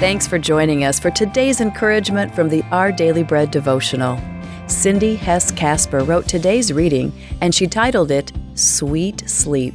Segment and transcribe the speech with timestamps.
[0.00, 4.18] Thanks for joining us for today's encouragement from the Our Daily Bread devotional.
[4.66, 9.74] Cindy Hess Kasper wrote today's reading, and she titled it Sweet Sleep.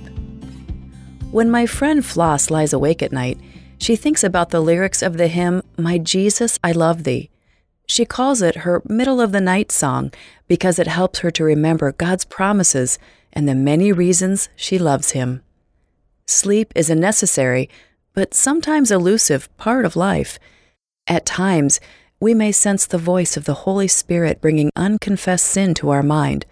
[1.30, 3.40] When my friend Floss lies awake at night,
[3.78, 7.30] she thinks about the lyrics of the hymn, My Jesus, I Love Thee.
[7.86, 10.12] She calls it her middle of the night song
[10.48, 12.98] because it helps her to remember God's promises
[13.32, 15.44] and the many reasons she loves Him.
[16.26, 17.70] Sleep is a necessary,
[18.16, 20.40] but sometimes elusive part of life.
[21.06, 21.80] At times,
[22.20, 26.46] we may sense the voice of the Holy Spirit bringing unconfessed sin to our mind,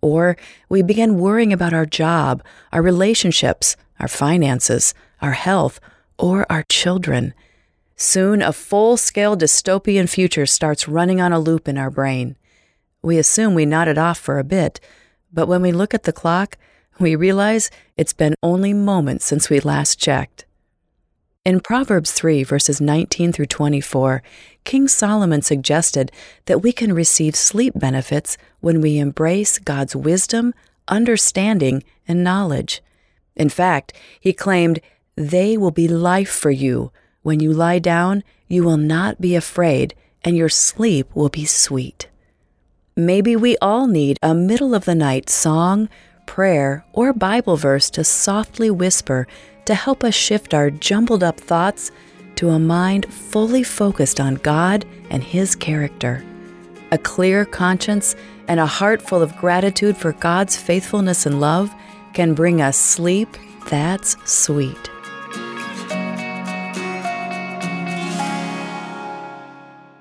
[0.00, 0.36] or
[0.68, 5.80] we begin worrying about our job, our relationships, our finances, our health,
[6.18, 7.32] or our children.
[7.96, 12.36] Soon, a full scale dystopian future starts running on a loop in our brain.
[13.02, 14.80] We assume we nodded off for a bit,
[15.32, 16.58] but when we look at the clock,
[17.00, 20.45] we realize it's been only moments since we last checked.
[21.46, 24.20] In Proverbs 3, verses 19 through 24,
[24.64, 26.10] King Solomon suggested
[26.46, 30.54] that we can receive sleep benefits when we embrace God's wisdom,
[30.88, 32.82] understanding, and knowledge.
[33.36, 34.80] In fact, he claimed,
[35.14, 36.90] They will be life for you.
[37.22, 39.94] When you lie down, you will not be afraid,
[40.24, 42.08] and your sleep will be sweet.
[42.96, 45.88] Maybe we all need a middle of the night song,
[46.26, 49.26] prayer, or Bible verse to softly whisper
[49.64, 51.90] to help us shift our jumbled up thoughts
[52.36, 56.24] to a mind fully focused on God and His character.
[56.92, 58.14] A clear conscience
[58.48, 61.74] and a heart full of gratitude for God's faithfulness and love
[62.12, 63.36] can bring us sleep
[63.68, 64.90] that's sweet.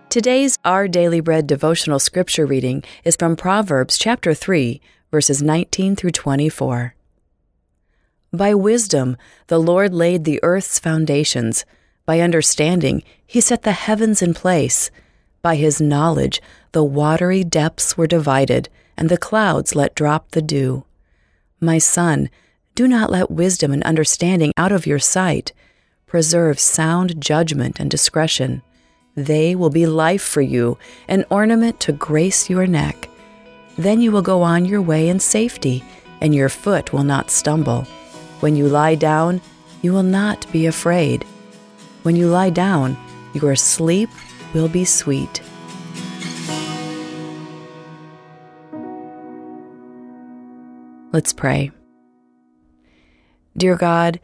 [0.09, 4.79] Today's Our Daily Bread devotional scripture reading is from Proverbs chapter 3,
[5.15, 6.93] verses 19 through 24.
[8.33, 9.15] By wisdom,
[9.47, 11.63] the Lord laid the earth's foundations.
[12.05, 14.91] By understanding, he set the heavens in place.
[15.41, 16.41] By his knowledge,
[16.73, 18.67] the watery depths were divided,
[18.97, 20.83] and the clouds let drop the dew.
[21.61, 22.29] My son,
[22.75, 25.53] do not let wisdom and understanding out of your sight.
[26.07, 28.63] Preserve sound judgment and discretion.
[29.15, 30.77] They will be life for you,
[31.07, 33.04] an ornament to grace your neck.
[33.77, 35.83] Then you will go on your way in safety,
[36.21, 37.83] and your foot will not stumble.
[38.39, 39.41] When you lie down,
[39.81, 41.23] you will not be afraid.
[42.03, 42.97] When you lie down,
[43.33, 44.09] your sleep
[44.53, 45.41] will be sweet.
[51.11, 51.71] Let's pray.
[53.57, 54.19] Dear God,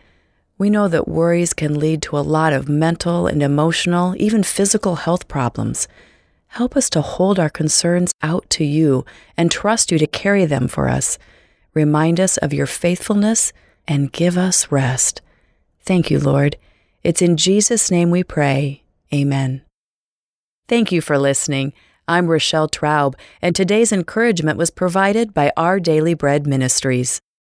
[0.58, 4.96] we know that worries can lead to a lot of mental and emotional, even physical
[4.96, 5.88] health problems.
[6.56, 9.06] Help us to hold our concerns out to you
[9.38, 11.18] and trust you to carry them for us.
[11.74, 13.54] Remind us of your faithfulness
[13.88, 15.22] and give us rest.
[15.80, 16.58] Thank you, Lord.
[17.04, 18.84] It's in Jesus' name we pray.
[19.14, 19.62] Amen.
[20.68, 21.72] Thank you for listening.
[22.06, 27.22] I'm Rochelle Traub, and today's encouragement was provided by Our Daily Bread Ministries.